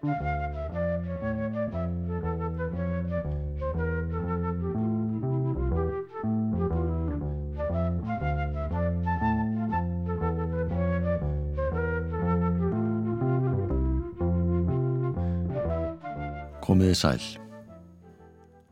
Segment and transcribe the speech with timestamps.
[0.00, 0.14] Komiði
[16.96, 17.20] sæl.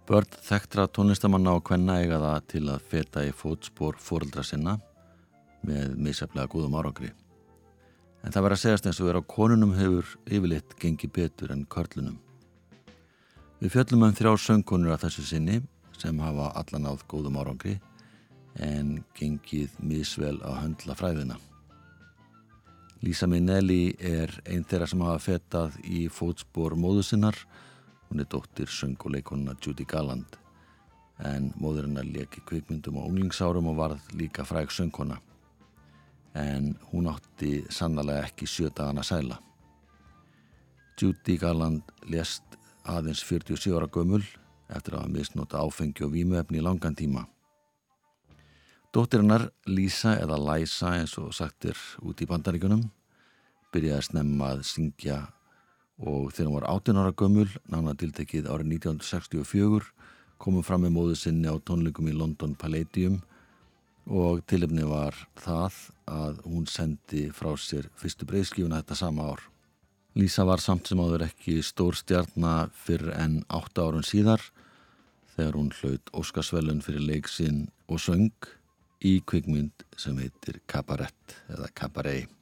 [0.09, 4.79] Börn þekktra tónlistamanna og hvenna eiga það til að feta í fótspór fóreldra sinna
[5.61, 7.13] með misjaflega góðum árangri.
[8.25, 11.67] En það verður að segjast eins og vera á konunum hefur yfirleitt gengið betur en
[11.71, 12.17] körlunum.
[13.59, 15.61] Við fjöllum um þrjá söngkonur af þessu sinni
[15.99, 17.79] sem hafa allan áð góðum árangri
[18.59, 21.39] en gengið misvel á höndla fræðina.
[23.03, 27.39] Lísa Minnelli er einn þeirra sem hafa fetað í fótspór móðu sinnar
[28.09, 30.39] Hún er dóttir sönguleikonuna Judy Galland
[31.19, 35.19] en móður hennar leki kvikmyndum á unglingsárum og varð líka fræg söngkona.
[36.39, 39.39] En hún átti sannlega ekki sjötaðan að sæla.
[40.99, 44.23] Judy Galland lest aðeins 47 ára gömul
[44.69, 47.25] eftir að hafa misnóta áfengi og vímuefni í langan tíma.
[48.95, 52.87] Dóttirinnar Lísa eða Læsa eins og sagtir út í bandaríkunum
[53.75, 55.19] byrjaði að snemma að syngja
[55.99, 59.91] og þegar hún var 18 ára gömul, nána tiltekið árið 1964,
[60.39, 63.38] komum fram með móðu sinni á tónleikum í London Palladium og
[64.49, 65.75] tilefni var það
[66.09, 69.43] að hún sendi frá sér fyrstu breyðskífuna þetta sama ár.
[70.19, 74.43] Lísa var samt sem áður ekki stór stjarnar fyrir enn 8 árun síðar
[75.37, 78.33] þegar hún hlaut Óskarsvellun fyrir leiksinn og söng
[79.05, 82.33] í kvikmynd sem heitir Cabaret eða Cabaret.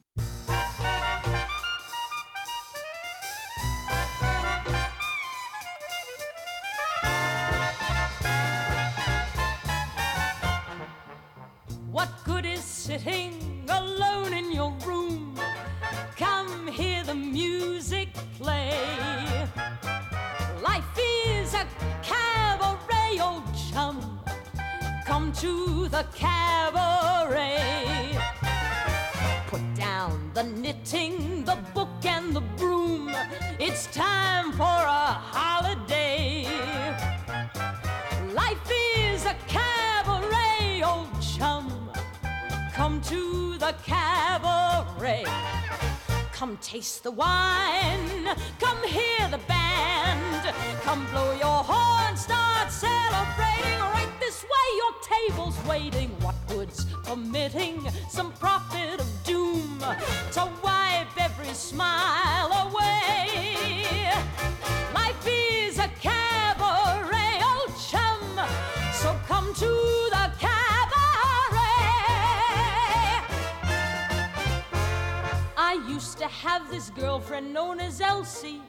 [47.07, 47.46] The wine.
[75.97, 78.61] Used to have this girlfriend known as Elsie,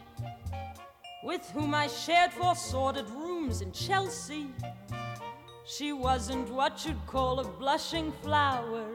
[1.23, 4.47] with whom I shared four sordid rooms in Chelsea.
[5.67, 8.87] She wasn't what you'd call a blushing flower.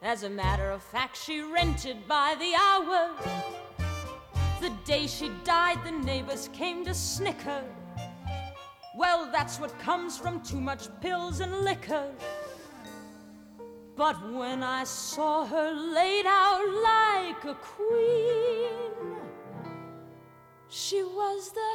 [0.00, 3.10] As a matter of fact, she rented by the hour.
[4.62, 7.62] The day she died, the neighbors came to snicker.
[8.96, 12.10] Well, that's what comes from too much pills and liquor.
[14.00, 19.18] But when I saw her laid out like a queen,
[20.70, 21.72] she was the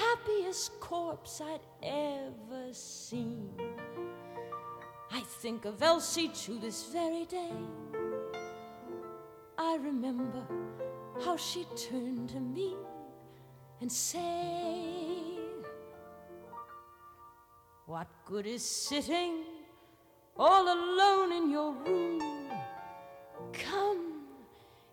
[0.00, 3.50] happiest corpse I'd ever seen.
[5.12, 7.52] I think of Elsie to this very day.
[9.58, 10.46] I remember
[11.26, 12.74] how she turned to me
[13.82, 14.22] and said,
[17.84, 19.55] What good is sitting
[20.38, 22.20] all alone in your room.
[23.52, 24.22] Come,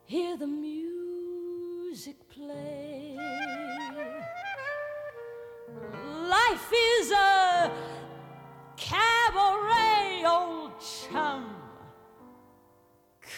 [0.06, 3.18] hear the music play.
[6.30, 7.72] Life is a
[8.78, 11.56] cabaret, old chum.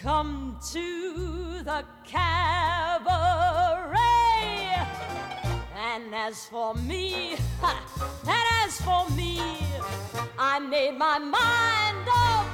[0.01, 3.15] Come to the cabaret.
[5.75, 7.31] And as for me,
[7.63, 9.39] and as for me,
[10.37, 11.84] I made my mind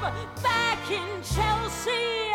[0.02, 2.32] back in Chelsea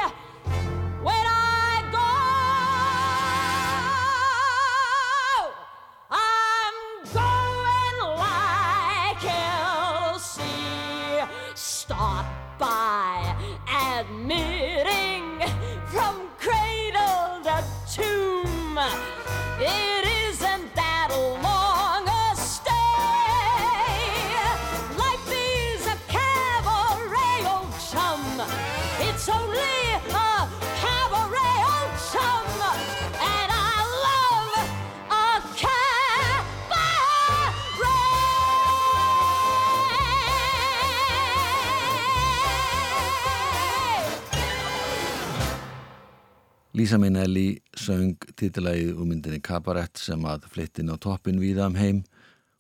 [46.77, 52.03] Lisa Minnelli söng titilægið úr myndinni Kabarett sem að flyttin á toppin viðam heim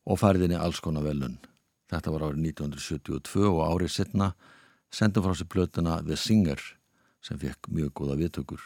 [0.08, 1.34] og færðinni alls konar velun.
[1.92, 4.30] Þetta var árið 1972 og árið setna
[4.88, 6.64] sendum frá sér blötuna The Singer
[7.20, 8.62] sem fekk mjög góða viðtökur.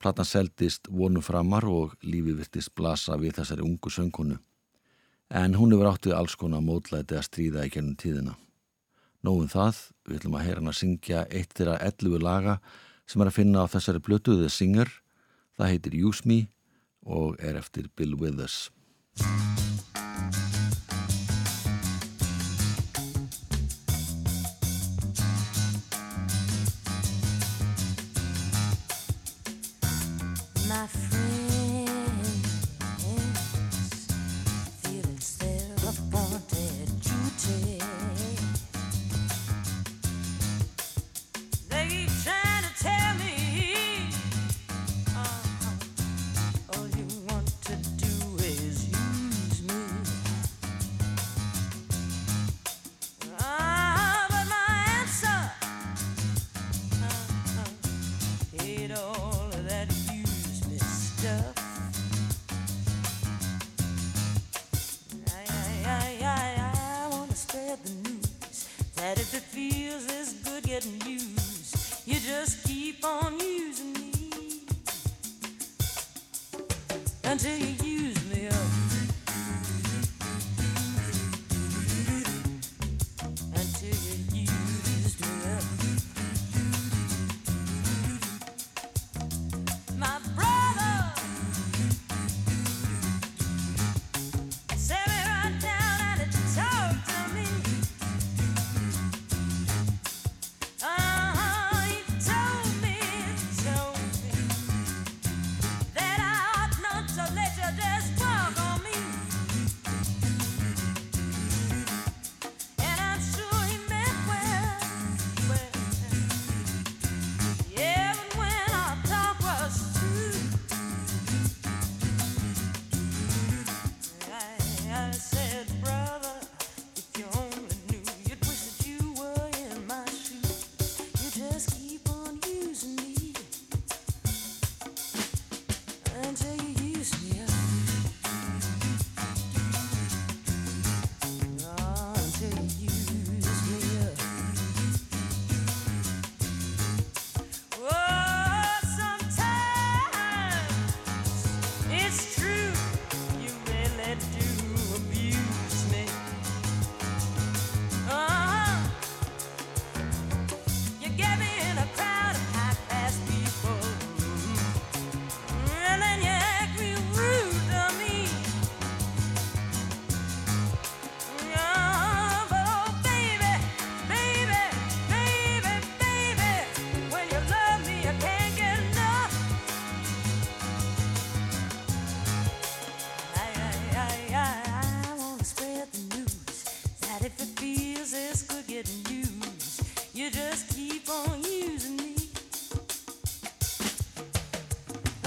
[0.00, 4.40] Platan seldist vonum framar og lífi virtist blasa við þessari ungu söngkonu.
[5.36, 8.38] En hún hefur átt við alls konar mótlæti að stríða í gennum tíðina.
[9.20, 12.58] Nóðum það, við ætlum að heyra hann að syngja eitt þeirra 11 laga
[13.06, 14.90] sem er að finna á þessari blötu The Singer.
[15.56, 16.40] Það heitir Use Me
[17.06, 18.66] og er eftir Bill Withers.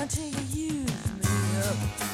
[0.09, 2.08] to use me up.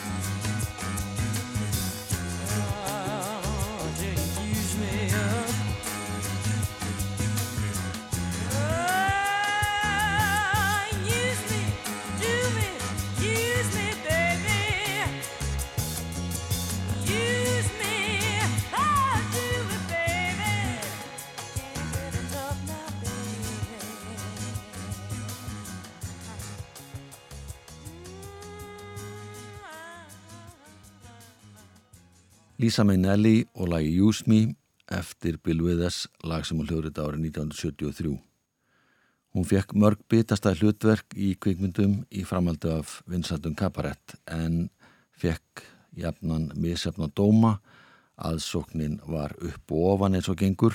[32.65, 34.55] Lisa Minnelli og lagi Use Me
[34.89, 38.13] eftir Bill Withers, lag sem hún hljóðrið árið 1973.
[39.36, 44.72] Hún fekk mörg bitastæð hlutverk í kvikmyndum í framaldu af Vinsandum Kabarett en
[45.13, 45.62] fekk
[45.93, 47.60] jafnan misjafna dóma
[48.17, 50.74] aðsóknin var upp og ofan eins og gengur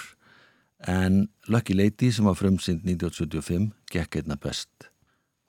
[0.87, 4.93] en Lucky Lady sem var frumsynd 1975 gekk einna best.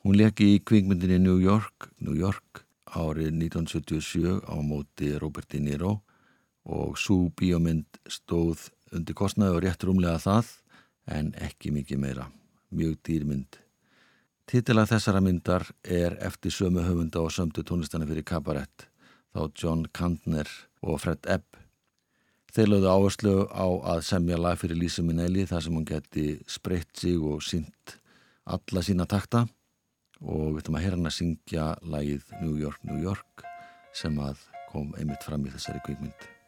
[0.02, 6.00] Hún leki í kvikmyndinni New York, New York árið 1977 á móti Robert De Niro
[6.66, 10.52] og svo bíómynd stóð undir kostnaði og rétt rúmlega það
[11.12, 12.28] en ekki mikið meira,
[12.70, 13.58] mjög dýrmynd.
[14.52, 18.88] Titilag þessara myndar er eftir sömu höfunda og sömdu tónlistana fyrir Kabarett,
[19.32, 20.50] þá John Kantner
[20.84, 21.48] og Fred Ebb.
[22.52, 26.92] Þeir lögðu áherslu á að semja lag fyrir Lísa Minnelli þar sem hún geti spreitt
[27.00, 27.96] sig og sínt
[28.44, 29.46] alla sína takta
[30.20, 33.48] og við ætlum að að syngja lægið New York, New York
[33.96, 36.41] sem að kom einmitt fram í þessari kvíkmynd.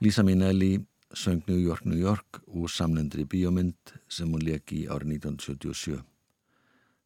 [0.00, 0.80] Lisa Minnelli
[1.12, 5.98] söng New York, New York úr samlendri bíómynd sem hún leki árið 1977.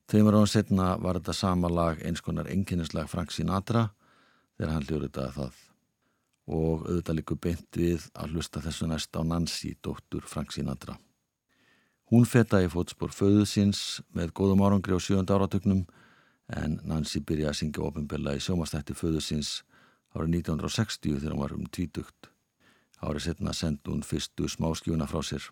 [0.06, 3.88] Tveimur án setna var þetta sama lag eins konar enginnislag Frank Sinatra
[4.54, 5.56] þegar hann hljóður þetta það
[6.54, 10.94] og auðvitað líku beint við að hlusta þessu næst á Nancy, dóttur Frank Sinatra.
[12.12, 15.82] Hún fetaði fótspor föðu síns með góðum árangri á sjönda áratögnum
[16.46, 19.64] en Nancy byrjaði að syngja ofinbella í sjómastætti föðu síns
[20.14, 22.30] árið 1960 þegar hún var um tvítugt.
[23.04, 25.44] Árið setna sendi hún fyrstu smáskjúna frá sér.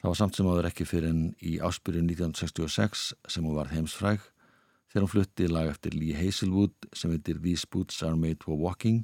[0.00, 4.22] Það var samt sem áður ekki fyrir en í áspyrjun 1966 sem hún var heimsfræg
[4.90, 9.02] þegar hún flutti lag eftir Lee Hazelwood sem heitir These Boots Are Made for Walking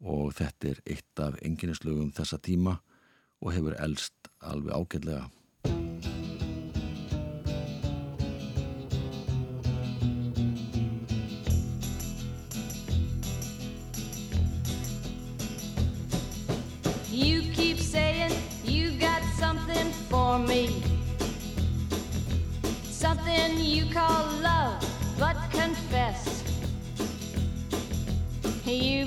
[0.00, 2.78] og þetta er eitt af enginnislögum þessa tíma
[3.40, 5.26] og hefur elst alveg ágætlega.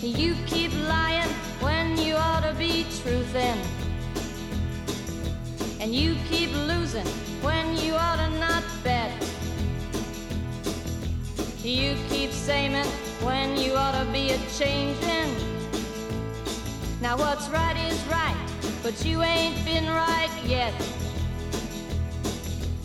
[0.00, 1.28] You keep lying
[1.58, 3.58] when you ought to be truthing.
[5.80, 7.06] And you keep losing
[7.42, 9.10] when you ought to not bet.
[11.64, 12.74] You keep saying
[13.22, 15.34] when you ought to be a changing.
[17.02, 18.36] Now what's right is right,
[18.84, 20.74] but you ain't been right yet.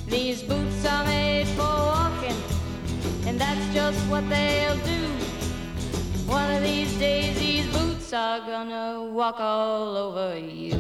[0.08, 2.42] These boots are made for walking,
[3.28, 5.23] and that's just what they'll do.
[6.34, 10.74] One of these days, these boots are gonna walk all over you.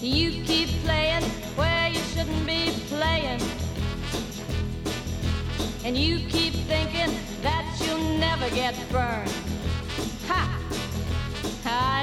[0.00, 1.24] You keep playing
[1.58, 3.40] where you shouldn't be playing.
[5.84, 9.53] And you keep thinking that you'll never get burned.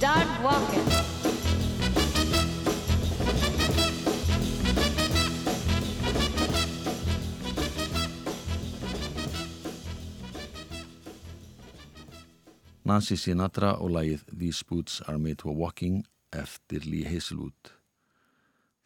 [0.00, 0.86] Start walking.
[12.84, 17.52] Nancy Sinatra og lagið These Boots Are Made for Walking eftir Lee Hazelwood.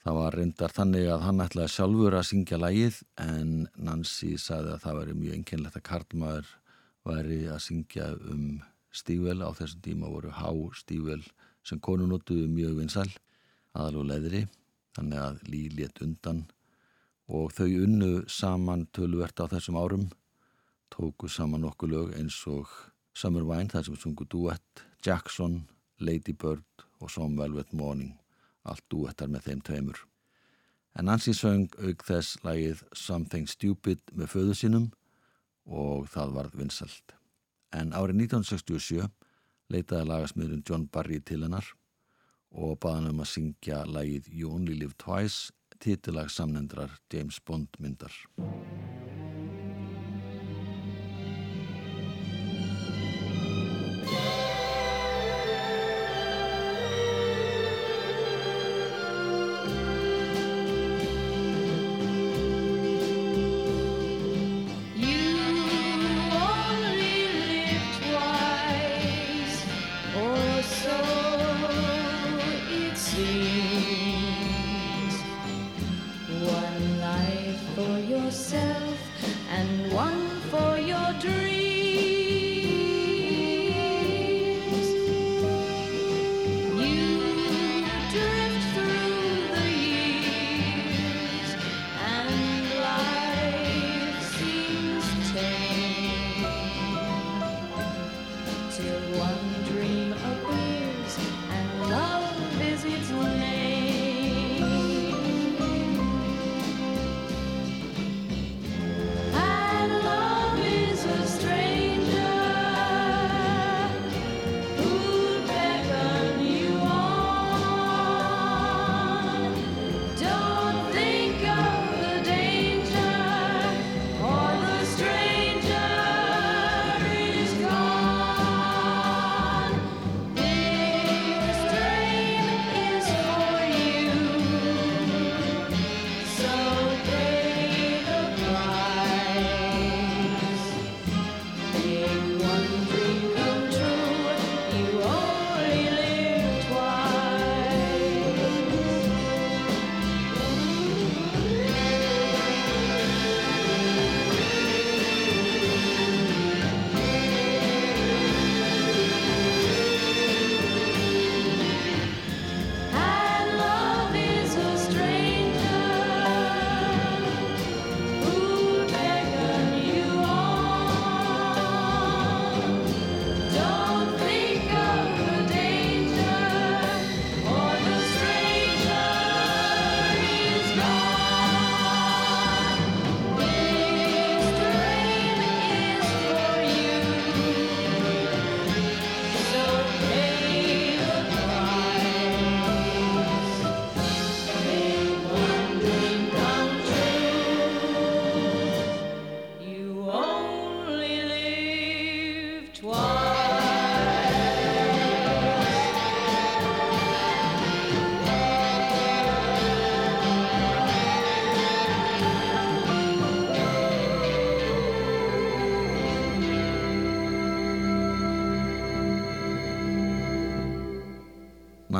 [0.02, 4.86] Það var reyndar þannig að hann ætlaði sjálfur að syngja lagið en Nancy sagði að
[4.88, 6.54] það væri mjög einkennlegt að Karlmaður
[7.06, 8.48] væri að syngja um
[8.94, 11.22] stígvel á þessum tíma voru há stígvel
[11.66, 13.10] sem konunóttuðu mjög vinsæl
[13.74, 14.44] aðal og leðri
[14.96, 16.44] þannig að Lee létt undan
[17.26, 20.08] og þau unnu saman tölvert á þessum árum
[20.94, 22.70] tóku saman nokkuð lög eins og
[23.14, 25.60] Summer Wine, það sem sungu duett, Jackson,
[26.02, 28.16] Lady Bird og Some Velvet Morning,
[28.66, 30.00] allt duettar með þeim tveimur.
[30.98, 34.88] En Nancy söng auk þess lagið Something Stupid með föðu sínum
[35.66, 37.14] og það varð vinsalt.
[37.74, 39.08] En árið 1967
[39.72, 41.66] leitaði lagasmiðurinn John Barry til hennar
[42.54, 45.50] og baði hann um að syngja lagið You Only Live Twice,
[45.82, 48.14] titilag samnendrar James Bond myndar.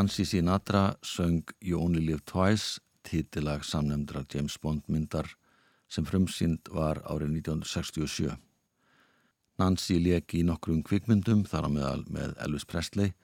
[0.05, 5.31] Nancy Sinatra söng You Only Live Twice, títilag samnefndra James Bond myndar
[5.89, 8.35] sem frumsýnd var árið 1967.
[9.57, 13.15] Nancy leki í nokkrum kvikmyndum þar á meðal með Elvis Presley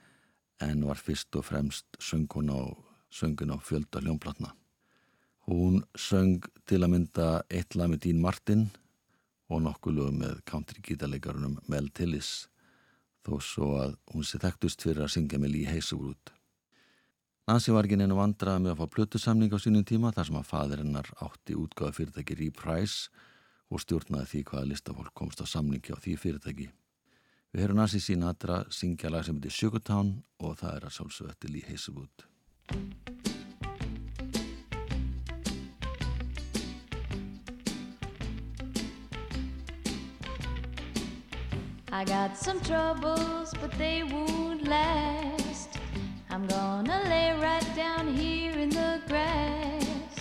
[0.64, 2.72] en var fyrst og fremst söngun á,
[3.12, 4.56] söngun á fjölda hljómplatna.
[5.52, 8.70] Hún söng til að mynda eitt lag með Dean Martin
[9.52, 12.48] og nokkuð lög með country gítarleikarunum Mel Tillis
[13.20, 16.39] þó svo að hún sé þekktust fyrir að syngja með Lee Hazelwood.
[17.50, 20.44] Nancy var ekki neina vandrað með að fá plötusamning á sínum tíma þar sem að
[20.46, 23.10] fadirinnar átti útgáða fyrirtæki Reprise
[23.74, 26.68] og stjórnaði því hvaða listafólk komst á samningi á því fyrirtæki.
[27.50, 31.50] Við höfum Nancy Sinatra syngja lag sem heitir Sugartown og það er að sálsögðu eftir
[31.50, 32.26] Lee Hazelwood.
[41.90, 45.49] I got some troubles, but they won't last.
[46.40, 50.16] I'm gonna lay right down here in the grass.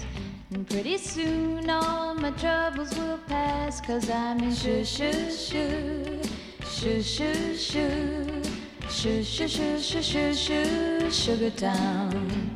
[0.52, 3.80] And pretty soon all my troubles will pass.
[3.80, 6.22] Cause I'm in shoo shoo shoo,
[6.66, 8.44] shoo shoo shoo,
[8.90, 12.52] shoo shoo shoo shoo shoo shoo, Sugar Town.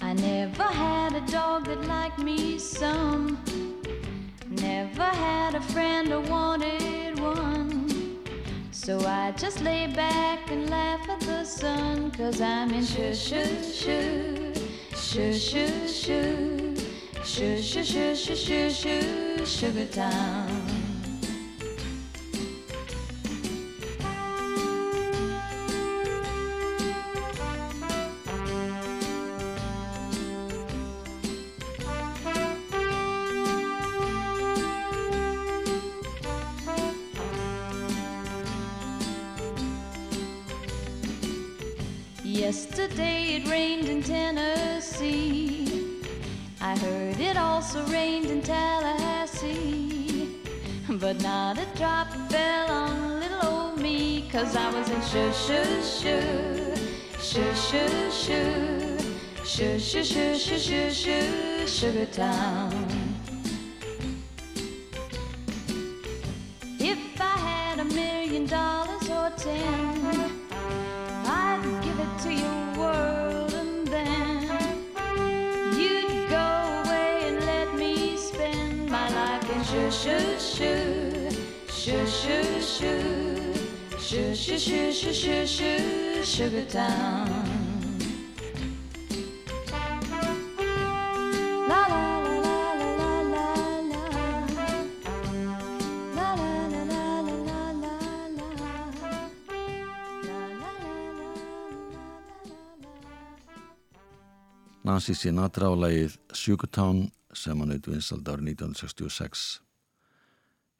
[0.00, 3.38] I never had a dog that liked me some.
[4.50, 6.97] Never had a friend or wanted.
[8.88, 12.10] So I just lay back and laugh at the sun.
[12.10, 14.54] Cause I'm in shoo shoo shoo,
[14.96, 16.74] shoo shoo shoo,
[17.22, 20.47] shoo shoo shoo shoo shoo Sugar Town.
[55.10, 56.74] Shoo shoo shoo,
[57.18, 58.98] shoo shoo shoo,
[59.42, 62.86] shoo shoo shoo shoo shoo shoo, Sugar Town.
[66.78, 70.30] If I had a million dollars or ten,
[71.24, 74.42] I'd give it to your world and then
[75.78, 81.30] you'd go away and let me spend my life in shoo shoo shoo,
[81.70, 83.27] shoo shoo shoo,
[84.08, 87.28] shoo shoo shoo shoo, Sugar Town.
[104.84, 109.60] Nancy Sinatra á lagið Sugartown sem hann auðvitað vinsald árið 1966.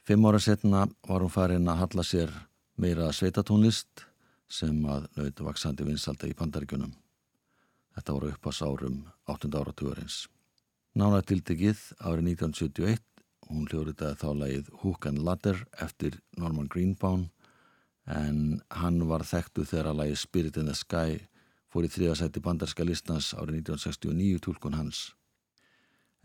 [0.08, 2.32] Fimm ára setna var hún farin að halla sér
[2.78, 4.04] meira sveitatónlist
[4.48, 6.92] sem að nauti vaksandi vinsalda í pandaríkunum.
[7.98, 9.50] Þetta voru uppás árum 8.
[9.58, 10.28] ára tugarins.
[10.94, 13.02] Nána tildegið árið 1971,
[13.50, 17.26] hún hljóriðaði þá lagið Hook and Ladder eftir Norman Greenbaum
[18.06, 21.18] en hann var þekktu þegar að lagið Spirit in the Sky
[21.68, 25.17] fór í þriðasætti bandarska listans árið 1969 tólkun hans.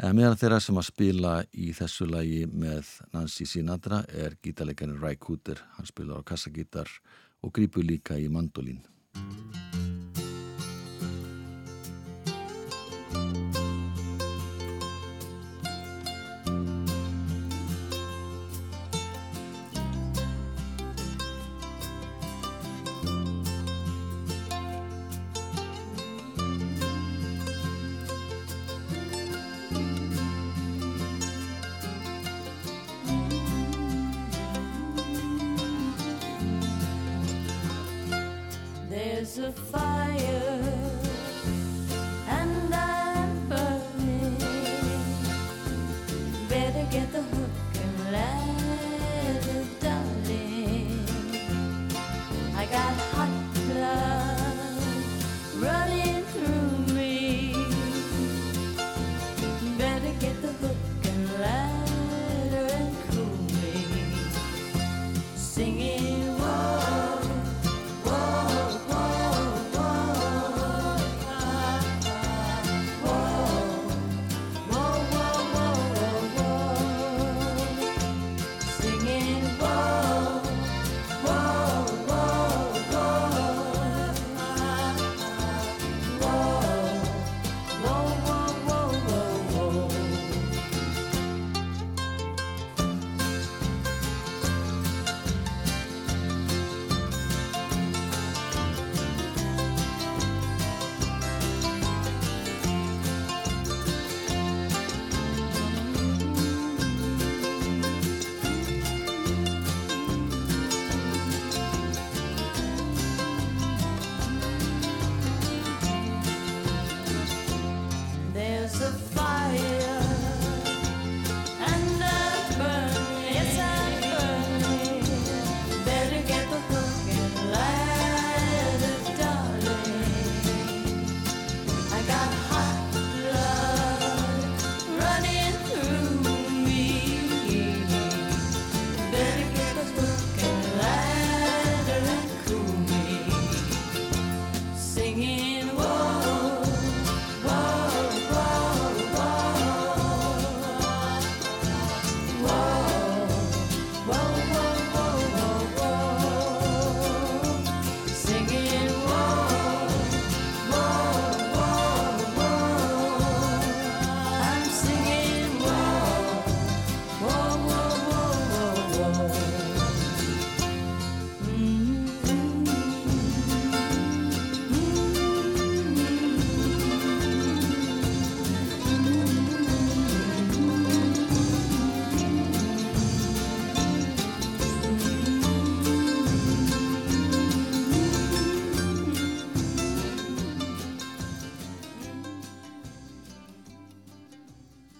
[0.04, 5.16] Eða meðan þeirra sem að spila í þessu lagi með Nancy Sinatra er gítarleikarinn Ray
[5.16, 6.92] Cooter, hann spilar á kassagítar
[7.40, 8.84] og grípur líka í mandolín.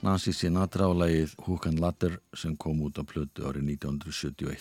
[0.04, 4.60] Nancy Sinatra á lagið Hook and Ladder sem kom út á plötu árið 1971.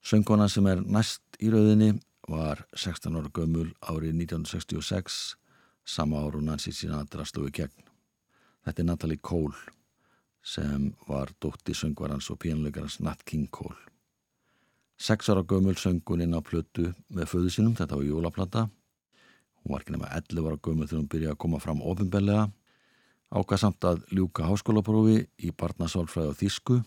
[0.00, 5.18] Söngona sem er næst í rauðinni var 16 ára gömul árið 1966
[5.84, 7.90] sama áru Nancy Sinatra stóði gegn.
[8.64, 9.76] Þetta er Natalie Cole
[10.40, 13.76] sem var dótti söngvarans og pínuleikarans Nat King Cole.
[14.96, 18.64] Seks ára gömul söngun inn á plötu með föðu sinum, þetta var jólaplata.
[19.60, 22.48] Hún var ekki nema 11 ára gömul þegar hún byrjaði að koma fram ofinbellega.
[23.30, 26.78] Ákvað samt að ljúka háskólaprófi í barnasálfræði og þísku.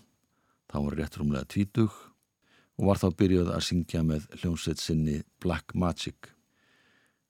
[0.68, 1.94] Það var rétt rúmlega tvítug
[2.80, 6.34] og var þá byrjuð að syngja með hljómsveit sinni Black Magic.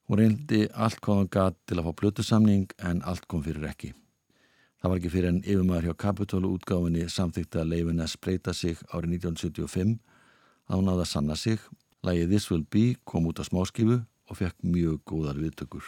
[0.09, 3.93] Hún reyndi allt hvað hann gæt til að fá plötusamning en allt kom fyrir ekki.
[4.81, 8.81] Það var ekki fyrir en yfirmæður hjá Capitol útgáfinni samþykta að leifin að spreita sig
[8.89, 9.93] árið 1975
[10.67, 11.61] að hún áða að sanna sig.
[12.03, 15.85] Lægið This Will Be kom út á smáskifu og fekk mjög góðar viðtökur.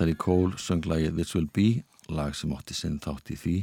[0.00, 3.56] Natalie Cole söng lagið This Will Be, lag sem átti sinn þátt í því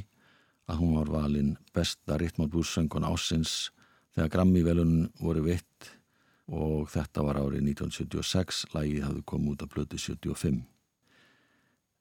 [0.70, 3.72] að hún var valinn besta ritmálbús söngun ásins
[4.14, 5.88] þegar Grammy velun voru vitt
[6.46, 10.60] og þetta var árið 1976, lagið hafði komið út af blötu 75.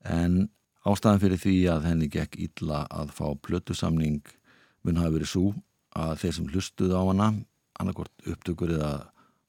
[0.04, 0.36] En
[0.84, 4.20] ástæðan fyrir því að henni gekk illa að fá blötusamning
[4.84, 5.54] mun hafi verið svo
[5.96, 7.30] að þeir sem hlustuð á hana,
[7.80, 8.92] annarkort upptökur eða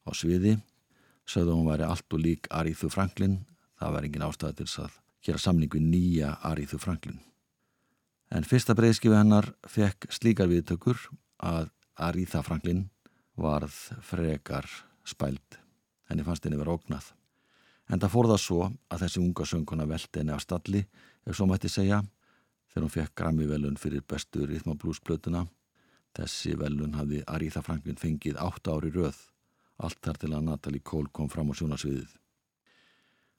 [0.08, 0.56] á sviði,
[1.28, 3.42] sögðu hún væri allt og lík Aríðu Franklin
[3.78, 7.20] Það var engin ástæða til að gera samningu nýja Aríðu Franklin.
[8.34, 11.00] En fyrsta breyðskifi hennar fekk slíkar viðtökur
[11.38, 12.88] að Aríða Franklin
[13.38, 14.68] varð frekar
[15.08, 15.60] spæld.
[16.10, 17.14] Henni fannst henni vera ógnað.
[17.88, 18.60] En það fór það svo
[18.92, 20.84] að þessi unga sönguna veldi henni af stalli,
[21.24, 22.02] ef svo mætti segja,
[22.72, 25.46] þegar hún fekk Grammy velun fyrir bestu Rhythm and Blues blötuna.
[26.18, 29.20] Þessi velun hafði Aríða Franklin fengið átta ári röð,
[29.78, 32.10] allt þar til að Natalie Cole kom fram á sjónasviðið.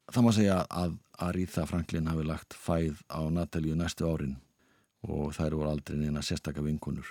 [0.08, 4.38] Það má segja að Aríða Franklin hafi lagt fæð á Natalíu næstu árin
[5.04, 7.06] og þær voru aldrei neina sérstakka vinkunur.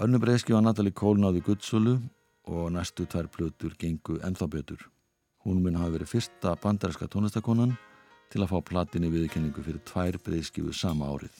[0.00, 1.98] Önnu breyðski var Natalie Cole náði guddsölu
[2.48, 4.88] og næstu tvær plötur gengu ennþá betur.
[5.44, 7.76] Hún mun hafi verið fyrsta bandarinska tónlistakonan
[8.32, 11.34] til að fá platinni viðkenningu fyrir tvær breyðskifu sama árið.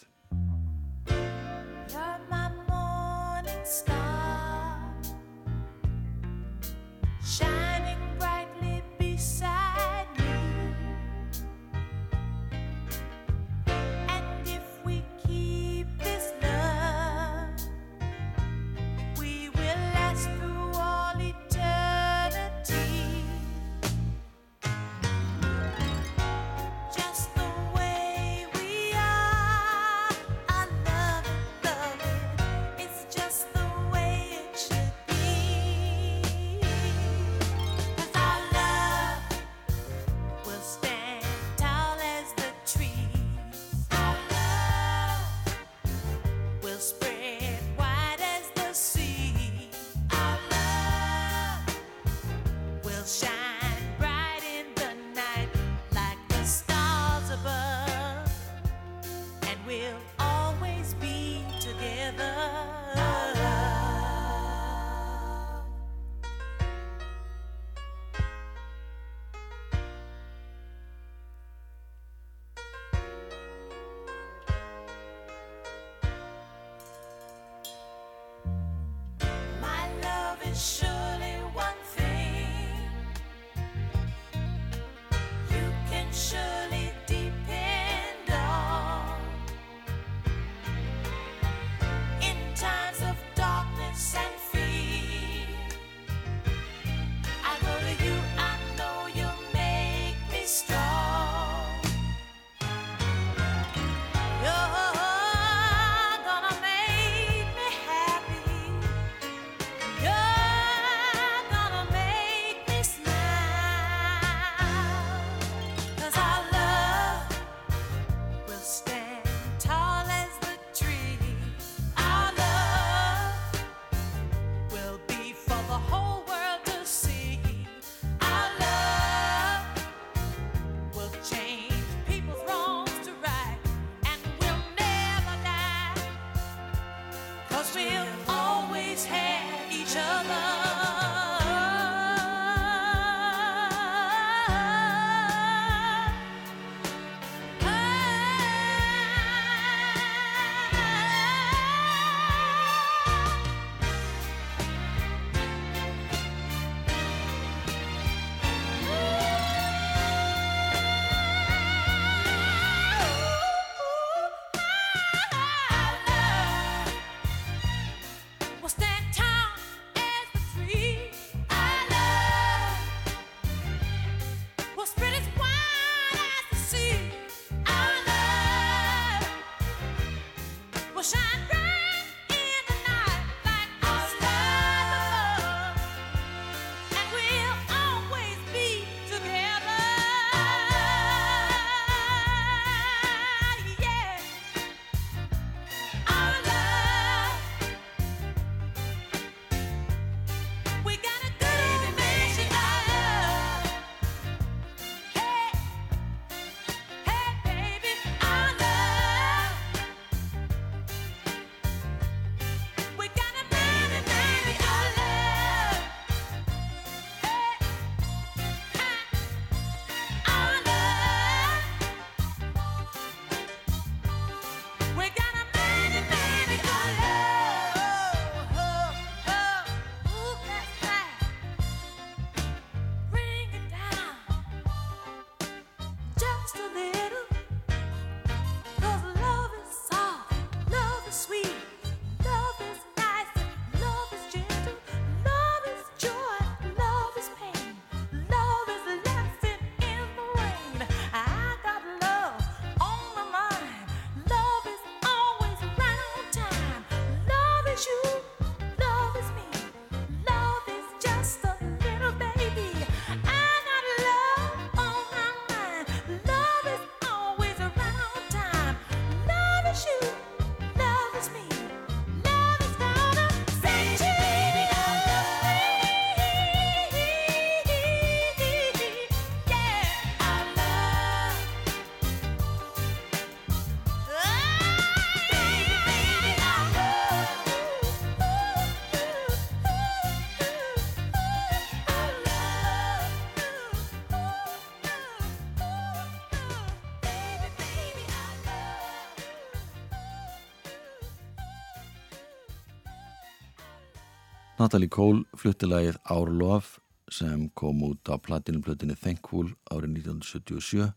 [304.62, 305.96] Natalie Cole flutti lagið
[306.38, 306.78] Love
[307.10, 310.92] sem kom út á platinumplötinni Thankful árið 1977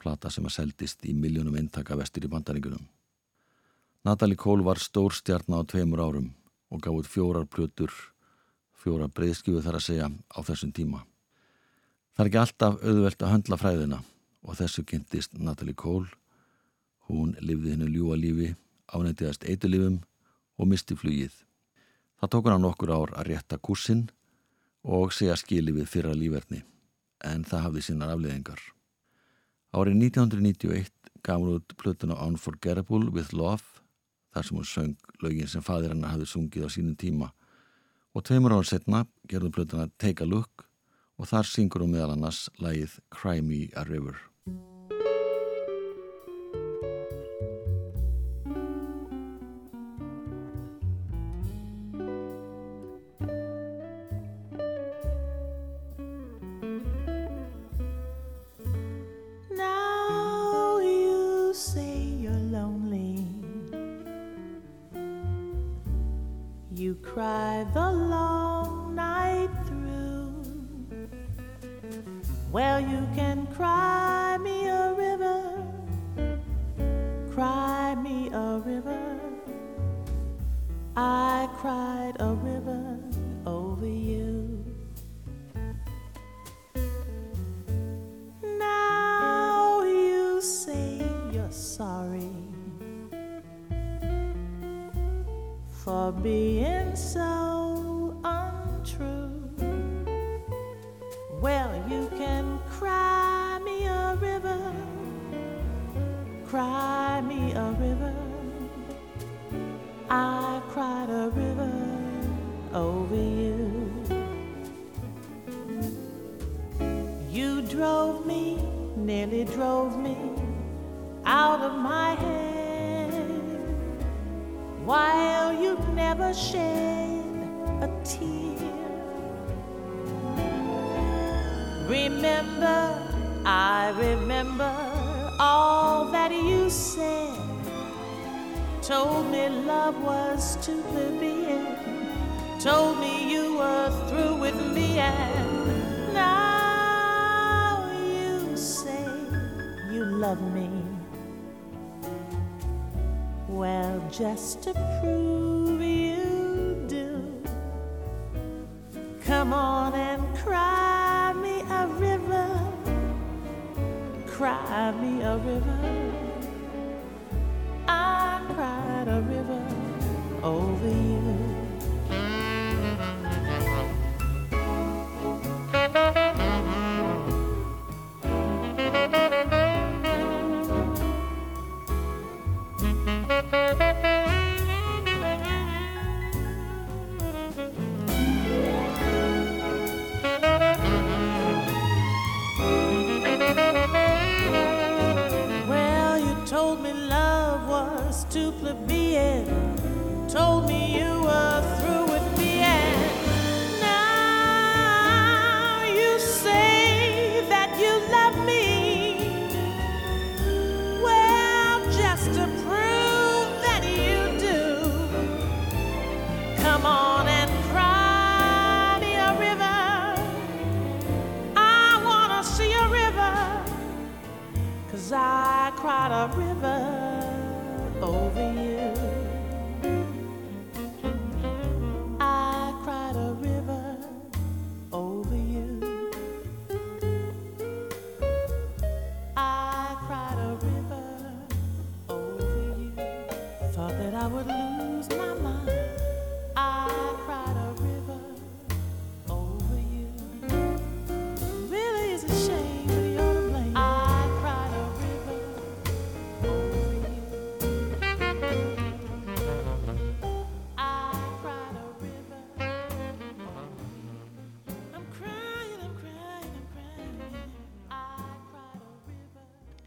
[0.00, 2.80] plata sem að seldist í miljónum eintaka vestir í bandaríkunum.
[4.08, 6.32] Natalie Cole var stór stjarnar á tveimur árum
[6.72, 7.92] og gaf út fjórar plötur,
[8.72, 11.04] fjórar breyðskifu þar að segja á þessum tíma.
[12.16, 14.02] Það er ekki alltaf auðvelt að höndla fræðina
[14.40, 16.08] og þessu kynntist Natalie Cole.
[17.12, 18.54] Hún lifði hennu ljúa lífi,
[18.88, 20.00] ánættiðast eitulífum
[20.56, 21.42] og misti flugið.
[22.22, 24.04] Það tók hann nokkur ár að rétta kursin
[24.86, 26.60] og segja skili við fyrra lífverðni,
[27.26, 28.62] en það hafði sínar afleðingar.
[29.74, 33.82] Árið 1991 gaf hún út plötuna Unforgettable with Love,
[34.30, 37.32] þar sem hún söng lögin sem fadir hennar hafði sungið á sínum tíma,
[38.14, 40.68] og tveimur ár setna gerði plötuna Take a Look
[41.18, 44.31] og þar syngur hún meðal annars lægið Cry Me a River.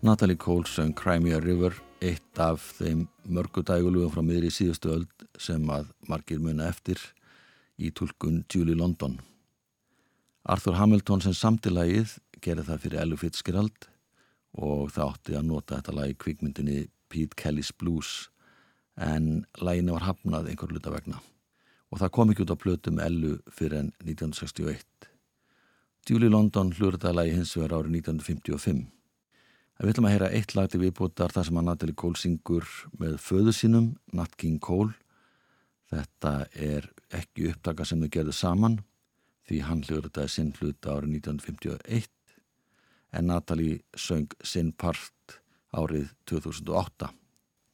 [0.05, 5.05] Natalie Cole söng Crimea River eitt af þeim mörgu dægulugum frá miðri síðustu öll
[5.41, 7.01] sem að margir muna eftir
[7.81, 9.15] í tólkun Julie London.
[10.45, 13.87] Arthur Hamilton sem samtilagið gerði það fyrir Elu Fitzgerald
[14.53, 16.79] og það átti að nota þetta lag í kvikmyndinni
[17.09, 18.11] Pete Kelly's Blues
[19.01, 21.17] en læginu var hafnað einhver luta vegna
[21.89, 24.85] og það kom ekki út á plötum Ellu fyrir enn 1961.
[26.05, 28.91] Julie London hlurða lagi hins vegar árið 1955.
[29.75, 33.17] Við ætlum að heyra eitt lag til viðbútar þar sem að Natalie Cole syngur með
[33.19, 34.93] föðu sínum, Nat King Cole.
[35.91, 38.77] Þetta er ekki upptaka sem þau gerðu saman
[39.45, 42.07] því hann hlurðaði sinn hluta árið 1951
[43.15, 45.37] en Natalie söng sinn part
[45.75, 47.11] árið 2008.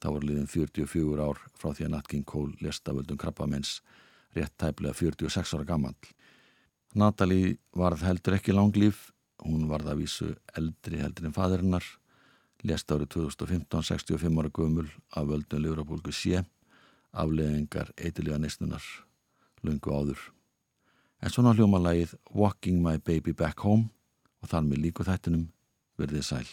[0.01, 3.77] Það voru liðin 44 ár frá því að Nat King Cole lesta völdum krabbamenns
[4.33, 5.95] rétt tæplega 46 ára gammal.
[6.97, 9.11] Natalie varð heldur ekki langlýf,
[9.45, 11.85] hún varð að vísu eldri heldur en fadirinnar,
[12.63, 14.87] lesta árið 2015, 65 ára gömul
[15.17, 16.43] af völdum Livrabólgu sé,
[17.11, 18.83] afleðingar eitthilíða neisnunar,
[19.65, 20.21] lungu áður.
[21.21, 23.89] En svona hljóma lagið Walking My Baby Back Home
[24.41, 25.47] og þar með líku þættinum
[26.01, 26.47] verðið sæl.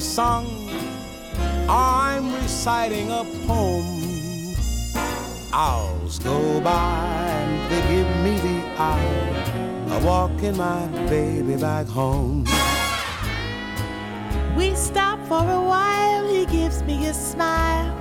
[0.00, 0.46] Song.
[1.68, 4.54] I'm reciting a poem.
[5.52, 9.86] Hours go by and they give me the eye.
[9.90, 12.44] I walk in my baby back home.
[14.56, 17.94] We stop for a while, he gives me a smile.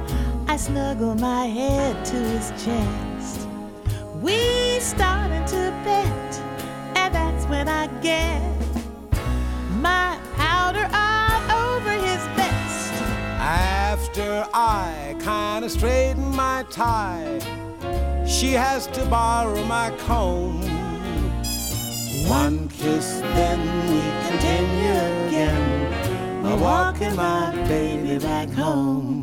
[0.47, 3.47] I snuggle my head to his chest.
[4.21, 6.35] We start into bed,
[6.95, 8.46] and that's when I get
[14.59, 17.37] I kinda straighten my tie,
[18.25, 20.63] she has to borrow my comb.
[22.27, 23.59] One kiss, then
[23.91, 26.43] we continue again.
[26.43, 29.16] I'm walking my baby back home.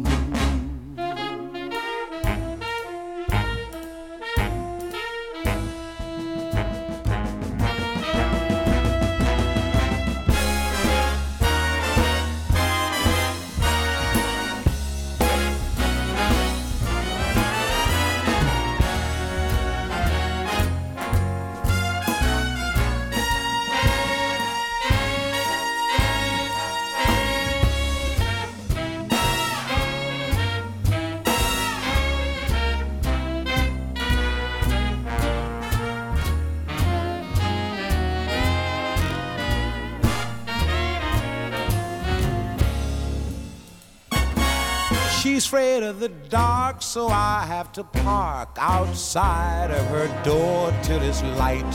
[45.54, 51.22] Afraid of the dark, so I have to park outside of her door till it's
[51.38, 51.74] light.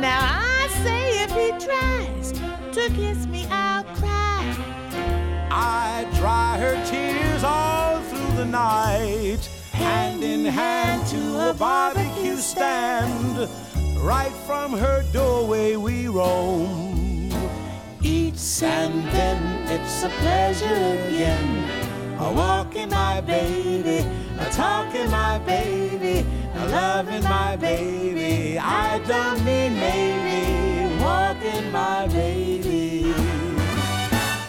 [0.00, 4.56] Now I say if he tries to kiss me, I'll cry.
[5.50, 13.50] I dry her tears all through the night, hand in hand to a barbecue stand.
[14.00, 17.28] Right from her doorway we roam.
[18.00, 21.81] Eats and then it's a pleasure again.
[22.22, 24.06] I walk in my baby,
[24.38, 28.58] I talk in my baby, I love in my baby.
[28.60, 33.12] I don't mean maybe, walk in my baby.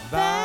[0.08, 0.43] Bye.